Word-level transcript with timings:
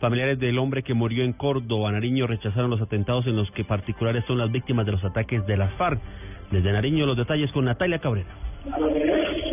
Familiares 0.00 0.38
del 0.38 0.58
hombre 0.58 0.84
que 0.84 0.94
murió 0.94 1.24
en 1.24 1.32
Córdoba, 1.32 1.90
Nariño, 1.90 2.28
rechazaron 2.28 2.70
los 2.70 2.80
atentados 2.80 3.26
en 3.26 3.34
los 3.34 3.50
que 3.50 3.64
particulares 3.64 4.24
son 4.26 4.38
las 4.38 4.50
víctimas 4.50 4.86
de 4.86 4.92
los 4.92 5.04
ataques 5.04 5.44
de 5.46 5.56
las 5.56 5.72
FARC. 5.74 6.00
Desde 6.52 6.70
Nariño, 6.70 7.04
los 7.04 7.16
detalles 7.16 7.50
con 7.50 7.64
Natalia 7.64 7.98
Cabrera. 7.98 8.28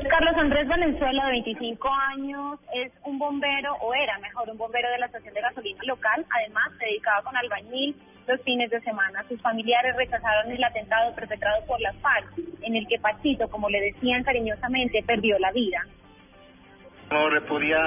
Carlos 0.07 0.35
Andrés 0.37 0.67
Valenzuela, 0.67 1.25
de 1.25 1.31
25 1.31 1.89
años, 2.13 2.59
es 2.75 2.91
un 3.05 3.17
bombero, 3.17 3.73
o 3.81 3.93
era 3.95 4.19
mejor, 4.19 4.47
un 4.49 4.57
bombero 4.57 4.87
de 4.91 4.99
la 4.99 5.07
estación 5.07 5.33
de 5.33 5.41
gasolina 5.41 5.81
local. 5.87 6.23
Además, 6.29 6.65
se 6.77 6.85
dedicaba 6.85 7.23
con 7.23 7.35
albañil 7.35 7.95
los 8.27 8.39
fines 8.43 8.69
de 8.69 8.79
semana. 8.81 9.25
Sus 9.27 9.41
familiares 9.41 9.95
rechazaron 9.97 10.51
el 10.51 10.63
atentado 10.63 11.13
perpetrado 11.15 11.65
por 11.65 11.81
las 11.81 11.95
FARC, 11.97 12.37
en 12.61 12.75
el 12.75 12.87
que 12.87 12.99
Pachito, 12.99 13.49
como 13.49 13.67
le 13.67 13.81
decían 13.81 14.23
cariñosamente, 14.23 15.03
perdió 15.07 15.39
la 15.39 15.51
vida. 15.51 15.81
No 17.15 17.29
repudia 17.29 17.79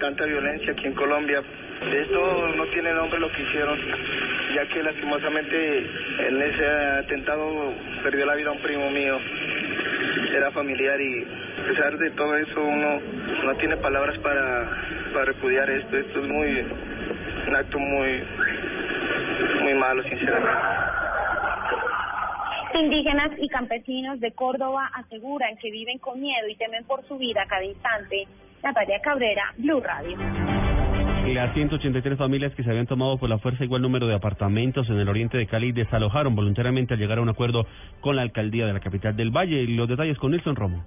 tanta 0.00 0.24
violencia 0.24 0.72
aquí 0.72 0.88
en 0.88 0.94
Colombia. 0.94 1.40
Esto 1.92 2.48
no 2.48 2.66
tiene 2.66 2.92
nombre 2.92 3.20
lo 3.20 3.30
que 3.30 3.42
hicieron, 3.42 3.78
ya 4.56 4.66
que 4.66 4.82
lastimosamente 4.82 5.78
en 6.26 6.42
ese 6.42 6.66
atentado 6.66 7.74
perdió 8.02 8.26
la 8.26 8.34
vida 8.34 8.50
un 8.50 8.58
primo 8.58 8.90
mío. 8.90 9.20
Era 10.34 10.50
familiar 10.50 11.00
y 11.00 11.22
a 11.62 11.68
pesar 11.68 11.96
de 11.96 12.10
todo 12.10 12.36
eso 12.36 12.60
uno 12.60 13.00
no 13.44 13.54
tiene 13.58 13.76
palabras 13.76 14.18
para, 14.18 14.68
para 15.12 15.26
repudiar 15.26 15.70
esto. 15.70 15.96
Esto 15.96 16.18
es 16.18 16.28
muy 16.28 16.66
un 17.46 17.54
acto 17.54 17.78
muy 17.78 18.20
muy 19.62 19.74
malo, 19.74 20.02
sinceramente. 20.02 20.60
Indígenas 22.74 23.30
y 23.38 23.48
campesinos 23.48 24.18
de 24.18 24.32
Córdoba 24.32 24.90
aseguran 24.94 25.56
que 25.58 25.70
viven 25.70 25.98
con 25.98 26.20
miedo 26.20 26.48
y 26.48 26.56
temen 26.56 26.84
por 26.84 27.06
su 27.06 27.16
vida 27.16 27.46
cada 27.48 27.62
instante. 27.62 28.26
Natalia 28.62 29.00
Cabrera, 29.00 29.52
Blue 29.58 29.80
Radio. 29.80 30.16
Las 31.34 31.52
183 31.54 32.16
familias 32.16 32.52
que 32.54 32.62
se 32.62 32.70
habían 32.70 32.86
tomado 32.86 33.18
por 33.18 33.28
la 33.28 33.38
fuerza 33.38 33.64
igual 33.64 33.82
número 33.82 34.06
de 34.06 34.14
apartamentos 34.14 34.88
en 34.88 34.98
el 34.98 35.08
oriente 35.08 35.36
de 35.36 35.46
Cali 35.46 35.72
desalojaron 35.72 36.34
voluntariamente 36.34 36.94
al 36.94 37.00
llegar 37.00 37.18
a 37.18 37.22
un 37.22 37.28
acuerdo 37.28 37.66
con 38.00 38.16
la 38.16 38.22
alcaldía 38.22 38.66
de 38.66 38.72
la 38.72 38.80
capital 38.80 39.16
del 39.16 39.30
Valle. 39.30 39.66
Los 39.66 39.88
detalles 39.88 40.18
con 40.18 40.30
Nilson 40.30 40.56
Romo. 40.56 40.84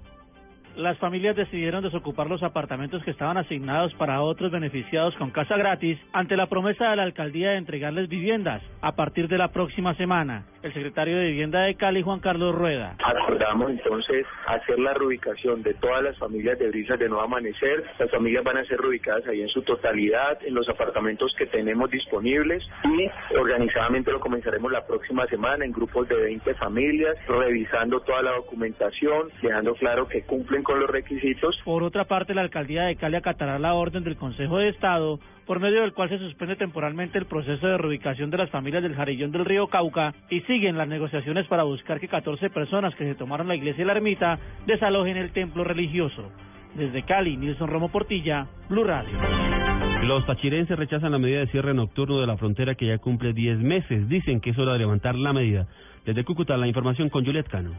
Las 0.76 0.98
familias 0.98 1.34
decidieron 1.34 1.82
desocupar 1.82 2.28
los 2.28 2.42
apartamentos 2.42 3.02
que 3.02 3.10
estaban 3.10 3.38
asignados 3.38 3.94
para 3.94 4.20
otros 4.20 4.52
beneficiados 4.52 5.16
con 5.16 5.30
casa 5.30 5.56
gratis 5.56 5.98
ante 6.12 6.36
la 6.36 6.48
promesa 6.48 6.90
de 6.90 6.96
la 6.96 7.02
alcaldía 7.02 7.52
de 7.52 7.56
entregarles 7.56 8.10
viviendas 8.10 8.62
a 8.82 8.92
partir 8.94 9.26
de 9.26 9.38
la 9.38 9.48
próxima 9.52 9.94
semana. 9.94 10.44
El 10.62 10.74
secretario 10.74 11.16
de 11.16 11.28
Vivienda 11.28 11.62
de 11.62 11.76
Cali, 11.76 12.02
Juan 12.02 12.20
Carlos 12.20 12.54
Rueda. 12.54 12.96
Acordamos 13.02 13.70
entonces 13.70 14.26
hacer 14.46 14.78
la 14.78 14.92
reubicación 14.92 15.62
de 15.62 15.72
todas 15.74 16.02
las 16.02 16.18
familias 16.18 16.58
de 16.58 16.68
Brisas 16.68 16.98
de 16.98 17.08
No 17.08 17.22
Amanecer. 17.22 17.84
Las 17.98 18.10
familias 18.10 18.44
van 18.44 18.58
a 18.58 18.64
ser 18.64 18.78
reubicadas 18.78 19.26
ahí 19.28 19.40
en 19.40 19.48
su 19.48 19.62
totalidad, 19.62 20.38
en 20.44 20.54
los 20.54 20.68
apartamentos 20.68 21.34
que 21.38 21.46
tenemos 21.46 21.90
disponibles 21.90 22.62
y 22.84 23.34
organizadamente 23.34 24.12
lo 24.12 24.20
comenzaremos 24.20 24.70
la 24.70 24.86
próxima 24.86 25.26
semana 25.28 25.64
en 25.64 25.72
grupos 25.72 26.06
de 26.08 26.16
20 26.16 26.54
familias, 26.56 27.16
revisando 27.28 28.00
toda 28.00 28.20
la 28.20 28.32
documentación, 28.32 29.30
dejando 29.40 29.74
claro 29.74 30.06
que 30.06 30.22
cumplen 30.22 30.65
con 30.66 30.80
los 30.80 30.90
requisitos. 30.90 31.56
Por 31.64 31.84
otra 31.84 32.04
parte, 32.04 32.34
la 32.34 32.40
alcaldía 32.40 32.82
de 32.82 32.96
Cali 32.96 33.14
acatará 33.14 33.58
la 33.60 33.74
orden 33.74 34.02
del 34.02 34.16
Consejo 34.16 34.58
de 34.58 34.68
Estado 34.70 35.20
por 35.46 35.60
medio 35.60 35.82
del 35.82 35.92
cual 35.92 36.08
se 36.08 36.18
suspende 36.18 36.56
temporalmente 36.56 37.18
el 37.18 37.26
proceso 37.26 37.68
de 37.68 37.78
reubicación 37.78 38.30
de 38.30 38.38
las 38.38 38.50
familias 38.50 38.82
del 38.82 38.96
Jarillón 38.96 39.30
del 39.30 39.44
Río 39.44 39.68
Cauca 39.68 40.12
y 40.28 40.40
siguen 40.40 40.76
las 40.76 40.88
negociaciones 40.88 41.46
para 41.46 41.62
buscar 41.62 42.00
que 42.00 42.08
14 42.08 42.50
personas 42.50 42.96
que 42.96 43.04
se 43.04 43.14
tomaron 43.14 43.46
la 43.46 43.54
iglesia 43.54 43.82
y 43.82 43.86
la 43.86 43.92
ermita 43.92 44.40
desalojen 44.66 45.16
el 45.16 45.30
templo 45.30 45.62
religioso. 45.62 46.32
Desde 46.74 47.04
Cali, 47.04 47.36
Nilson 47.36 47.70
Romo 47.70 47.88
Portilla, 47.88 48.48
Blue 48.68 48.82
Radio. 48.82 49.16
Los 50.02 50.26
tachirenses 50.26 50.76
rechazan 50.76 51.12
la 51.12 51.18
medida 51.18 51.38
de 51.38 51.46
cierre 51.46 51.74
nocturno 51.74 52.20
de 52.20 52.26
la 52.26 52.36
frontera 52.36 52.74
que 52.74 52.86
ya 52.86 52.98
cumple 52.98 53.32
10 53.32 53.58
meses. 53.60 54.08
Dicen 54.08 54.40
que 54.40 54.50
es 54.50 54.58
hora 54.58 54.72
de 54.72 54.80
levantar 54.80 55.14
la 55.14 55.32
medida. 55.32 55.68
Desde 56.04 56.24
Cúcuta, 56.24 56.56
la 56.56 56.66
información 56.66 57.08
con 57.08 57.24
Juliet 57.24 57.48
Cano. 57.48 57.70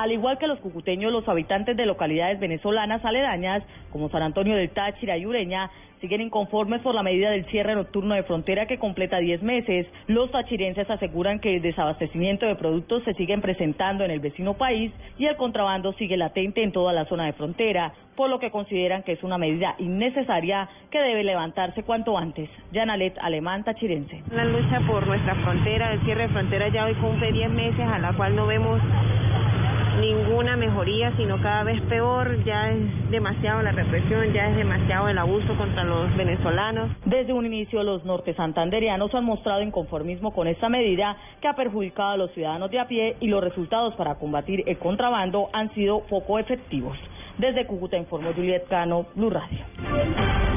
Al 0.00 0.12
igual 0.12 0.38
que 0.38 0.46
los 0.46 0.58
cucuteños, 0.60 1.12
los 1.12 1.28
habitantes 1.28 1.76
de 1.76 1.84
localidades 1.84 2.40
venezolanas 2.40 3.04
aledañas, 3.04 3.62
como 3.92 4.08
San 4.08 4.22
Antonio 4.22 4.56
del 4.56 4.70
Táchira 4.70 5.18
y 5.18 5.26
Ureña, 5.26 5.70
siguen 6.00 6.22
inconformes 6.22 6.80
por 6.80 6.94
la 6.94 7.02
medida 7.02 7.30
del 7.30 7.44
cierre 7.50 7.74
nocturno 7.74 8.14
de 8.14 8.22
frontera 8.22 8.64
que 8.64 8.78
completa 8.78 9.18
10 9.18 9.42
meses. 9.42 9.86
Los 10.06 10.30
tachirenses 10.30 10.88
aseguran 10.88 11.38
que 11.38 11.56
el 11.56 11.60
desabastecimiento 11.60 12.46
de 12.46 12.56
productos 12.56 13.02
se 13.04 13.12
siguen 13.12 13.42
presentando 13.42 14.02
en 14.02 14.10
el 14.10 14.20
vecino 14.20 14.54
país 14.54 14.90
y 15.18 15.26
el 15.26 15.36
contrabando 15.36 15.92
sigue 15.92 16.16
latente 16.16 16.62
en 16.62 16.72
toda 16.72 16.94
la 16.94 17.04
zona 17.04 17.26
de 17.26 17.34
frontera, 17.34 17.92
por 18.16 18.30
lo 18.30 18.38
que 18.38 18.50
consideran 18.50 19.02
que 19.02 19.12
es 19.12 19.22
una 19.22 19.36
medida 19.36 19.74
innecesaria 19.76 20.66
que 20.90 20.98
debe 20.98 21.24
levantarse 21.24 21.82
cuanto 21.82 22.16
antes. 22.16 22.48
Janalet 22.72 23.18
Alemán, 23.20 23.64
tachirense. 23.64 24.22
La 24.32 24.46
lucha 24.46 24.80
por 24.86 25.06
nuestra 25.06 25.34
frontera, 25.34 25.92
el 25.92 26.00
cierre 26.06 26.22
de 26.22 26.28
frontera 26.30 26.68
ya 26.70 26.86
hoy 26.86 26.94
cumple 26.94 27.32
10 27.32 27.50
meses, 27.50 27.86
a 27.86 27.98
la 27.98 28.14
cual 28.14 28.34
no 28.34 28.46
vemos 28.46 28.80
ninguna 30.00 30.56
mejoría, 30.56 31.12
sino 31.16 31.40
cada 31.40 31.64
vez 31.64 31.80
peor. 31.82 32.42
Ya 32.44 32.70
es 32.70 33.10
demasiado 33.10 33.62
la 33.62 33.72
represión, 33.72 34.32
ya 34.32 34.48
es 34.48 34.56
demasiado 34.56 35.08
el 35.08 35.18
abuso 35.18 35.56
contra 35.56 35.84
los 35.84 36.14
venezolanos. 36.16 36.90
Desde 37.04 37.32
un 37.32 37.46
inicio, 37.46 37.82
los 37.82 38.04
norte 38.04 38.34
santanderianos 38.34 39.14
han 39.14 39.24
mostrado 39.24 39.62
inconformismo 39.62 40.32
con 40.32 40.48
esta 40.48 40.68
medida 40.68 41.16
que 41.40 41.48
ha 41.48 41.54
perjudicado 41.54 42.10
a 42.10 42.16
los 42.16 42.32
ciudadanos 42.32 42.70
de 42.70 42.80
a 42.80 42.88
pie 42.88 43.16
y 43.20 43.28
los 43.28 43.42
resultados 43.42 43.94
para 43.94 44.16
combatir 44.16 44.64
el 44.66 44.78
contrabando 44.78 45.48
han 45.52 45.72
sido 45.74 46.00
poco 46.08 46.38
efectivos. 46.38 46.96
Desde 47.38 47.66
Cúcuta 47.66 47.96
informó 47.96 48.32
Juliet 48.34 48.66
Cano, 48.68 49.06
Blue 49.14 49.30
Radio. 49.30 49.58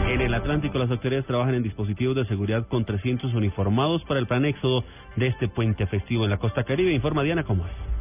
En 0.09 0.21
el 0.21 0.33
Atlántico, 0.33 0.77
las 0.77 0.91
autoridades 0.91 1.25
trabajan 1.25 1.55
en 1.55 1.63
dispositivos 1.63 2.15
de 2.15 2.25
seguridad 2.25 2.67
con 2.67 2.83
300 2.85 3.33
uniformados 3.33 4.03
para 4.03 4.19
el 4.19 4.27
plan 4.27 4.43
éxodo 4.45 4.83
de 5.15 5.27
este 5.27 5.47
puente 5.47 5.87
festivo 5.87 6.25
en 6.25 6.29
la 6.29 6.37
costa 6.37 6.63
caribe. 6.63 6.91
Informa 6.91 7.23
Diana 7.23 7.43
cómo 7.43 7.65
es. 7.65 7.92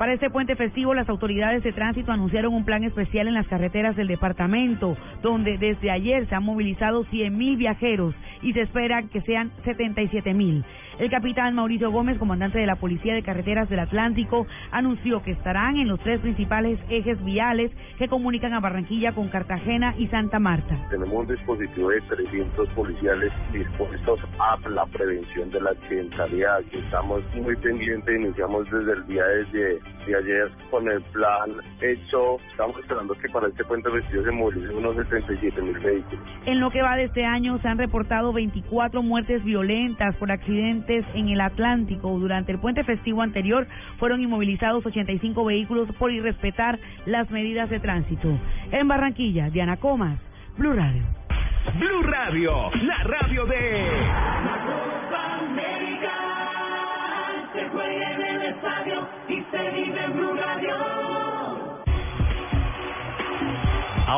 Para 0.00 0.14
este 0.14 0.30
puente 0.30 0.56
festivo, 0.56 0.94
las 0.94 1.10
autoridades 1.10 1.62
de 1.62 1.74
tránsito 1.74 2.10
anunciaron 2.10 2.54
un 2.54 2.64
plan 2.64 2.84
especial 2.84 3.28
en 3.28 3.34
las 3.34 3.46
carreteras 3.48 3.96
del 3.96 4.08
departamento, 4.08 4.96
donde 5.20 5.58
desde 5.58 5.90
ayer 5.90 6.26
se 6.26 6.34
han 6.34 6.42
movilizado 6.42 7.04
100.000 7.04 7.58
viajeros 7.58 8.14
y 8.42 8.52
se 8.52 8.62
espera 8.62 9.02
que 9.02 9.20
sean 9.22 9.50
77.000. 9.64 10.64
El 11.00 11.08
capitán 11.08 11.54
Mauricio 11.54 11.90
Gómez, 11.90 12.18
comandante 12.18 12.58
de 12.58 12.66
la 12.66 12.76
Policía 12.76 13.14
de 13.14 13.22
Carreteras 13.22 13.70
del 13.70 13.80
Atlántico, 13.80 14.46
anunció 14.70 15.22
que 15.22 15.30
estarán 15.30 15.78
en 15.78 15.88
los 15.88 15.98
tres 16.00 16.20
principales 16.20 16.78
ejes 16.90 17.24
viales 17.24 17.72
que 17.96 18.06
comunican 18.06 18.52
a 18.52 18.60
Barranquilla 18.60 19.12
con 19.12 19.28
Cartagena 19.28 19.94
y 19.96 20.08
Santa 20.08 20.38
Marta. 20.38 20.76
Tenemos 20.90 21.14
un 21.14 21.26
dispositivo 21.26 21.88
de 21.88 22.02
300 22.02 22.68
policiales 22.70 23.32
dispuestos 23.50 24.20
a 24.38 24.58
la 24.68 24.84
prevención 24.86 25.50
de 25.50 25.62
la 25.62 25.70
accidentalidad. 25.70 26.60
Estamos 26.70 27.22
muy 27.34 27.56
pendientes, 27.56 28.20
iniciamos 28.20 28.70
desde 28.70 28.92
el 28.92 29.06
día 29.06 29.24
de, 29.24 29.80
de 30.06 30.16
ayer 30.16 30.50
con 30.70 30.86
el 30.86 31.00
plan 31.12 31.50
hecho. 31.80 32.36
Estamos 32.50 32.78
esperando 32.78 33.14
que 33.14 33.28
para 33.30 33.48
este 33.48 33.64
puente 33.64 33.90
festivo 33.90 34.22
se 34.22 34.30
movilicen 34.32 34.76
unos 34.76 34.96
77 34.96 35.62
mil 35.62 35.78
vehículos. 35.78 36.24
En 36.44 36.60
lo 36.60 36.70
que 36.70 36.82
va 36.82 36.96
de 36.96 37.04
este 37.04 37.24
año 37.24 37.58
se 37.62 37.68
han 37.68 37.78
reportado 37.78 38.29
24 38.32 39.02
muertes 39.02 39.44
violentas 39.44 40.14
por 40.16 40.30
accidentes 40.30 41.04
en 41.14 41.28
el 41.28 41.40
Atlántico. 41.40 42.18
Durante 42.18 42.52
el 42.52 42.58
puente 42.58 42.84
festivo 42.84 43.22
anterior 43.22 43.66
fueron 43.98 44.20
inmovilizados 44.20 44.84
85 44.84 45.44
vehículos 45.44 45.88
por 45.98 46.12
irrespetar 46.12 46.78
las 47.06 47.30
medidas 47.30 47.70
de 47.70 47.80
tránsito. 47.80 48.28
En 48.70 48.88
Barranquilla, 48.88 49.50
Diana 49.50 49.76
Comas, 49.76 50.18
Blue 50.56 50.72
Radio. 50.72 51.02
Blue 51.78 52.02
Radio, 52.02 52.70
la 52.82 53.04
radio 53.04 53.46
de... 53.46 53.82
La 54.44 54.64
Copa 54.64 55.36
América 55.38 56.12
se 57.52 57.68
juega 57.68 58.12
en 58.12 58.22
el 58.22 58.42
estadio 58.54 59.08
y 59.28 59.42
se 59.50 59.70
vive 59.70 60.04
en 60.04 60.12
Blue 60.14 60.34
Radio. 60.34 60.99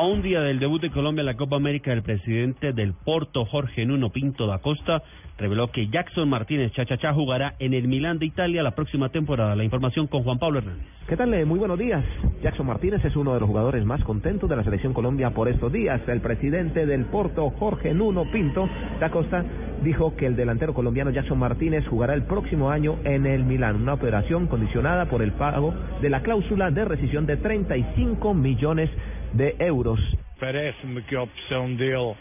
Un 0.00 0.22
día 0.22 0.40
del 0.40 0.58
debut 0.58 0.80
de 0.80 0.90
Colombia 0.90 1.20
en 1.20 1.26
la 1.26 1.36
Copa 1.36 1.56
América, 1.56 1.92
el 1.92 2.02
presidente 2.02 2.72
del 2.72 2.94
Porto, 2.94 3.44
Jorge 3.44 3.84
Nuno 3.84 4.10
Pinto 4.10 4.46
da 4.46 4.58
Costa, 4.58 5.02
reveló 5.38 5.70
que 5.70 5.88
Jackson 5.88 6.28
Martínez 6.28 6.72
Chachachá 6.72 7.12
jugará 7.12 7.54
en 7.58 7.74
el 7.74 7.88
Milán 7.88 8.18
de 8.18 8.26
Italia 8.26 8.62
la 8.62 8.74
próxima 8.74 9.10
temporada. 9.10 9.54
La 9.54 9.64
información 9.64 10.06
con 10.06 10.22
Juan 10.22 10.38
Pablo 10.38 10.58
Hernández. 10.58 10.86
¿Qué 11.08 11.16
tal? 11.16 11.34
Eh, 11.34 11.44
Muy 11.44 11.58
buenos 11.58 11.78
días. 11.78 12.04
Jackson 12.42 12.66
Martínez 12.66 13.04
es 13.04 13.16
uno 13.16 13.34
de 13.34 13.40
los 13.40 13.48
jugadores 13.48 13.84
más 13.84 14.02
contentos 14.04 14.48
de 14.48 14.56
la 14.56 14.64
selección 14.64 14.94
Colombia 14.94 15.30
por 15.30 15.48
estos 15.48 15.72
días. 15.72 16.00
El 16.08 16.20
presidente 16.20 16.86
del 16.86 17.04
Porto, 17.06 17.50
Jorge 17.50 17.92
Nuno 17.92 18.30
Pinto 18.30 18.68
da 19.00 19.10
Costa, 19.10 19.44
dijo 19.82 20.16
que 20.16 20.26
el 20.26 20.36
delantero 20.36 20.74
colombiano 20.74 21.10
Jackson 21.10 21.38
Martínez 21.38 21.86
jugará 21.86 22.14
el 22.14 22.22
próximo 22.22 22.70
año 22.70 22.98
en 23.04 23.26
el 23.26 23.44
Milán, 23.44 23.82
una 23.82 23.94
operación 23.94 24.46
condicionada 24.46 25.06
por 25.06 25.22
el 25.22 25.32
pago 25.32 25.74
de 26.00 26.08
la 26.08 26.22
cláusula 26.22 26.70
de 26.70 26.84
rescisión 26.84 27.26
de 27.26 27.36
35 27.36 28.32
millones 28.32 28.88
de 28.90 29.21
euros. 29.58 30.00
Parece-me 30.38 31.02
que 31.02 31.16
a 31.16 31.22
opção 31.22 31.74
dele 31.74 32.14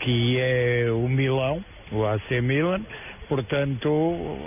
que 0.00 0.38
é 0.38 0.90
o 0.90 1.08
Milão, 1.08 1.64
o 1.92 2.04
AC 2.06 2.40
Milan, 2.42 2.80
portanto 3.30 3.88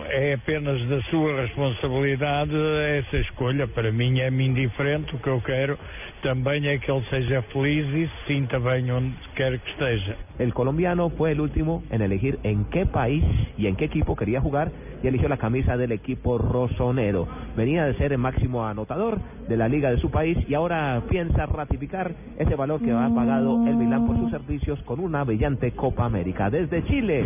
é 0.10 0.34
apenas 0.34 0.86
da 0.90 1.02
sua 1.04 1.42
responsabilidade 1.42 2.54
essa 3.00 3.18
escolha. 3.18 3.66
Para 3.66 3.94
mim 3.94 4.20
é-me 4.20 4.46
indiferente, 4.46 5.16
o 5.16 5.20
que 5.20 5.30
eu 5.30 5.40
quero 5.40 5.80
também 6.22 6.68
é 6.68 6.78
que 6.78 6.92
ele 6.92 7.04
seja 7.10 7.42
feliz 7.44 7.88
e 7.88 8.08
se 8.08 8.28
sinta 8.28 8.60
bem 8.60 8.92
onde 8.92 9.16
quer 9.36 9.58
que 9.58 9.72
esteja. 9.72 10.18
El 10.38 10.54
colombiano 10.54 11.10
fue 11.12 11.32
el 11.32 11.40
último 11.40 11.84
en 11.92 12.02
elegir 12.02 12.40
en 12.44 12.66
qué 12.66 12.86
país 12.86 13.24
y 13.58 13.68
en 13.68 13.78
qué 13.78 13.86
equipo 13.86 14.18
quería 14.18 14.42
jugar 14.42 14.70
y 15.02 15.08
eligió 15.08 15.30
la 15.30 15.38
camisa 15.38 15.78
del 15.78 15.94
equipo 15.94 16.38
rosonero. 16.38 17.28
Venía 17.56 17.86
de 17.86 17.94
ser 17.96 18.12
el 18.12 18.18
máximo 18.18 18.66
anotador 18.66 19.20
de 19.48 19.58
la 19.58 19.70
liga 19.70 19.92
de 19.92 19.98
su 19.98 20.12
país 20.12 20.38
y 20.48 20.56
ahora 20.56 21.02
piensa 21.10 21.46
ratificar 21.46 22.12
ese 22.38 22.56
valor 22.56 22.82
que 22.82 22.92
ha 22.92 23.10
pagado 23.16 23.66
el 23.66 23.76
Milán 23.76 24.08
por 24.08 24.18
sus 24.18 24.32
servicios 24.32 24.82
con 24.84 25.00
una 25.00 25.24
brillante 25.24 25.72
Copa 25.72 26.06
América. 26.06 26.50
Desde 26.50 26.84
Chile, 26.86 27.26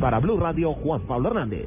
para 0.00 0.20
Blue 0.20 0.38
Radio, 0.38 0.72
Juan 0.86 1.02
Pablo 1.02 1.30
Hernández. 1.30 1.66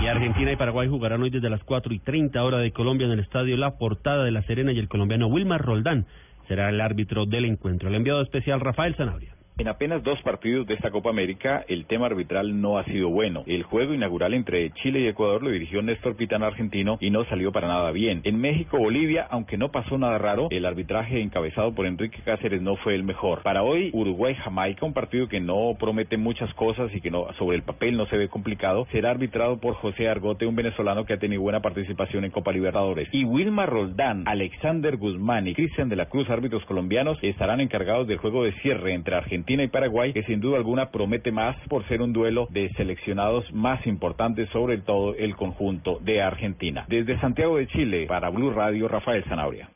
Y 0.00 0.06
Argentina 0.08 0.50
y 0.50 0.56
Paraguay 0.56 0.88
jugarán 0.88 1.22
hoy 1.22 1.30
desde 1.30 1.48
las 1.48 1.62
4 1.62 1.94
y 1.94 2.00
30 2.00 2.42
hora 2.42 2.58
de 2.58 2.72
Colombia 2.72 3.06
en 3.06 3.12
el 3.12 3.20
estadio 3.20 3.56
La 3.56 3.78
Portada 3.78 4.24
de 4.24 4.32
La 4.32 4.42
Serena 4.42 4.72
y 4.72 4.78
el 4.80 4.88
colombiano 4.88 5.28
Wilmar 5.28 5.62
Roldán 5.62 6.06
será 6.48 6.68
el 6.68 6.80
árbitro 6.80 7.26
del 7.26 7.44
encuentro. 7.44 7.88
El 7.88 7.94
enviado 7.94 8.22
especial 8.22 8.60
Rafael 8.60 8.96
Zanabria. 8.96 9.33
En 9.56 9.68
apenas 9.68 10.02
dos 10.02 10.20
partidos 10.22 10.66
de 10.66 10.74
esta 10.74 10.90
Copa 10.90 11.10
América, 11.10 11.64
el 11.68 11.86
tema 11.86 12.06
arbitral 12.06 12.60
no 12.60 12.76
ha 12.76 12.84
sido 12.86 13.08
bueno. 13.08 13.44
El 13.46 13.62
juego 13.62 13.94
inaugural 13.94 14.34
entre 14.34 14.72
Chile 14.82 14.98
y 14.98 15.06
Ecuador 15.06 15.44
lo 15.44 15.50
dirigió 15.50 15.80
Néstor 15.80 16.16
Pitana 16.16 16.48
argentino 16.48 16.98
y 17.00 17.10
no 17.10 17.24
salió 17.26 17.52
para 17.52 17.68
nada 17.68 17.92
bien. 17.92 18.20
En 18.24 18.40
México, 18.40 18.78
Bolivia, 18.78 19.28
aunque 19.30 19.56
no 19.56 19.70
pasó 19.70 19.96
nada 19.96 20.18
raro, 20.18 20.48
el 20.50 20.66
arbitraje 20.66 21.20
encabezado 21.20 21.72
por 21.72 21.86
Enrique 21.86 22.18
Cáceres 22.24 22.62
no 22.62 22.74
fue 22.78 22.96
el 22.96 23.04
mejor. 23.04 23.42
Para 23.44 23.62
hoy, 23.62 23.90
Uruguay-Jamaica, 23.92 24.86
un 24.86 24.92
partido 24.92 25.28
que 25.28 25.38
no 25.38 25.76
promete 25.78 26.16
muchas 26.16 26.52
cosas 26.54 26.92
y 26.92 27.00
que 27.00 27.12
no 27.12 27.32
sobre 27.38 27.56
el 27.56 27.62
papel 27.62 27.96
no 27.96 28.06
se 28.06 28.16
ve 28.16 28.28
complicado, 28.28 28.88
será 28.90 29.12
arbitrado 29.12 29.60
por 29.60 29.74
José 29.74 30.08
Argote, 30.08 30.46
un 30.46 30.56
venezolano 30.56 31.04
que 31.04 31.12
ha 31.12 31.18
tenido 31.20 31.42
buena 31.42 31.62
participación 31.62 32.24
en 32.24 32.32
Copa 32.32 32.50
Libertadores. 32.50 33.08
Y 33.12 33.24
Wilmar 33.24 33.70
Roldán, 33.70 34.24
Alexander 34.26 34.96
Guzmán 34.96 35.46
y 35.46 35.54
Cristian 35.54 35.88
de 35.88 35.94
la 35.94 36.06
Cruz, 36.06 36.28
árbitros 36.28 36.64
colombianos, 36.64 37.18
estarán 37.22 37.60
encargados 37.60 38.08
del 38.08 38.18
juego 38.18 38.42
de 38.42 38.52
cierre 38.60 38.94
entre 38.94 39.14
Argentina 39.44 39.64
y 39.64 39.68
Paraguay, 39.68 40.14
que 40.14 40.22
sin 40.22 40.40
duda 40.40 40.56
alguna 40.56 40.90
promete 40.90 41.30
más 41.30 41.54
por 41.68 41.86
ser 41.86 42.00
un 42.00 42.14
duelo 42.14 42.48
de 42.48 42.70
seleccionados 42.78 43.44
más 43.52 43.86
importantes, 43.86 44.48
sobre 44.48 44.78
todo 44.78 45.14
el 45.16 45.36
conjunto 45.36 45.98
de 46.00 46.22
Argentina. 46.22 46.86
Desde 46.88 47.20
Santiago 47.20 47.58
de 47.58 47.66
Chile, 47.66 48.06
para 48.08 48.30
Blue 48.30 48.52
Radio, 48.52 48.88
Rafael 48.88 49.22
Zanabria. 49.24 49.68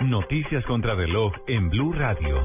Noticias 0.00 0.64
contra 0.64 0.94
reloj 0.94 1.34
en 1.48 1.68
Blue 1.68 1.92
Radio. 1.92 2.42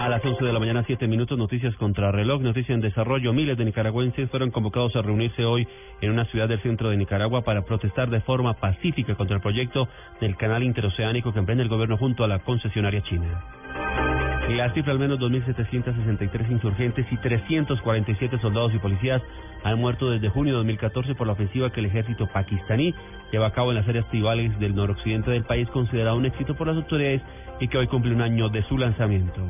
A 0.00 0.08
las 0.08 0.24
11 0.24 0.44
de 0.44 0.52
la 0.52 0.58
mañana, 0.58 0.82
7 0.84 1.06
minutos, 1.06 1.38
noticias 1.38 1.76
contra 1.76 2.10
reloj, 2.10 2.42
noticia 2.42 2.74
en 2.74 2.80
desarrollo. 2.80 3.32
Miles 3.32 3.56
de 3.56 3.64
nicaragüenses 3.64 4.28
fueron 4.28 4.50
convocados 4.50 4.96
a 4.96 5.02
reunirse 5.02 5.44
hoy 5.44 5.68
en 6.00 6.10
una 6.10 6.24
ciudad 6.24 6.48
del 6.48 6.60
centro 6.62 6.90
de 6.90 6.96
Nicaragua 6.96 7.42
para 7.42 7.62
protestar 7.62 8.10
de 8.10 8.22
forma 8.22 8.54
pacífica 8.54 9.14
contra 9.14 9.36
el 9.36 9.42
proyecto 9.42 9.86
del 10.20 10.36
canal 10.36 10.64
interoceánico 10.64 11.32
que 11.32 11.38
emprende 11.38 11.62
el 11.62 11.68
gobierno 11.68 11.96
junto 11.96 12.24
a 12.24 12.28
la 12.28 12.40
concesionaria 12.40 13.02
china. 13.02 13.44
La 14.48 14.72
cifra, 14.74 14.92
al 14.92 14.98
menos 14.98 15.20
2.763 15.20 16.50
insurgentes 16.50 17.06
y 17.10 17.16
347 17.16 18.38
soldados 18.40 18.74
y 18.74 18.78
policías 18.78 19.22
han 19.62 19.78
muerto 19.78 20.10
desde 20.10 20.28
junio 20.30 20.54
de 20.54 20.58
2014 20.58 21.14
por 21.14 21.28
la 21.28 21.34
ofensiva 21.34 21.70
que 21.70 21.80
el 21.80 21.86
ejército 21.86 22.26
pakistaní 22.26 22.92
lleva 23.30 23.46
a 23.46 23.52
cabo 23.52 23.70
en 23.70 23.76
las 23.76 23.88
áreas 23.88 24.08
tribales 24.10 24.58
del 24.58 24.74
noroccidente 24.74 25.30
del 25.30 25.44
país, 25.44 25.68
considerado 25.68 26.16
un 26.16 26.26
éxito 26.26 26.56
por 26.56 26.66
las 26.66 26.76
autoridades 26.76 27.22
y 27.60 27.68
que 27.68 27.78
hoy 27.78 27.86
cumple 27.86 28.14
un 28.14 28.20
año 28.20 28.48
de 28.48 28.62
su 28.64 28.76
lanzamiento. 28.76 29.40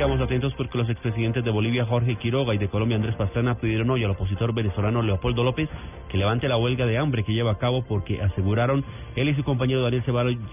Quedamos 0.00 0.22
atentos 0.22 0.54
porque 0.54 0.78
los 0.78 0.88
expresidentes 0.88 1.44
de 1.44 1.50
Bolivia, 1.50 1.84
Jorge 1.84 2.16
Quiroga, 2.16 2.54
y 2.54 2.58
de 2.58 2.68
Colombia, 2.68 2.96
Andrés 2.96 3.16
Pastrana, 3.16 3.56
pidieron 3.56 3.90
hoy 3.90 4.02
al 4.02 4.12
opositor 4.12 4.54
venezolano 4.54 5.02
Leopoldo 5.02 5.44
López 5.44 5.68
que 6.08 6.16
levante 6.16 6.48
la 6.48 6.56
huelga 6.56 6.86
de 6.86 6.96
hambre 6.96 7.22
que 7.22 7.34
lleva 7.34 7.52
a 7.52 7.58
cabo 7.58 7.84
porque 7.84 8.22
aseguraron 8.22 8.82
él 9.14 9.28
y 9.28 9.34
su 9.34 9.44
compañero 9.44 9.82
Daniel 9.82 10.02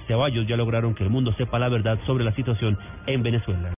Ceballos 0.05 0.47
ya 0.49 0.57
lograron 0.57 0.95
que 0.95 1.05
el 1.05 1.09
mundo 1.09 1.31
sepa 1.37 1.59
la 1.59 1.69
verdad 1.69 1.97
sobre 2.05 2.25
la 2.25 2.35
situación 2.35 2.77
en 3.05 3.23
Venezuela. 3.23 3.71